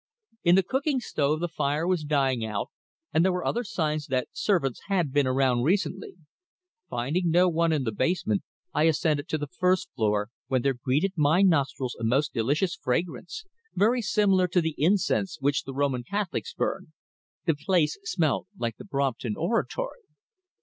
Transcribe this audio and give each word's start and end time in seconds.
In 0.43 0.55
the 0.55 0.63
cooking 0.63 0.99
stove 0.99 1.41
the 1.41 1.47
fire 1.47 1.85
was 1.85 2.03
dying 2.03 2.43
out, 2.43 2.71
and 3.13 3.23
there 3.23 3.31
were 3.31 3.45
other 3.45 3.63
signs 3.63 4.07
that 4.07 4.29
servants 4.33 4.81
had 4.87 5.11
been 5.11 5.27
about 5.27 5.61
recently. 5.61 6.15
Finding 6.89 7.29
no 7.29 7.47
one 7.47 7.71
in 7.71 7.83
the 7.83 7.91
basement 7.91 8.41
I 8.73 8.85
ascended 8.85 9.27
to 9.27 9.37
the 9.37 9.45
first 9.45 9.89
floor, 9.95 10.31
when 10.47 10.63
there 10.63 10.73
greeted 10.73 11.13
my 11.17 11.43
nostrils 11.43 11.95
a 11.99 12.03
most 12.03 12.33
delicious 12.33 12.75
fragrance, 12.75 13.45
very 13.75 14.01
similar 14.01 14.47
to 14.47 14.59
the 14.59 14.73
incense 14.75 15.37
which 15.39 15.65
the 15.65 15.73
Roman 15.75 16.03
Catholics 16.03 16.55
burn. 16.55 16.93
The 17.45 17.53
place 17.53 17.99
smelt 18.03 18.47
like 18.57 18.77
the 18.77 18.85
Brompton 18.85 19.35
Oratory." 19.37 20.01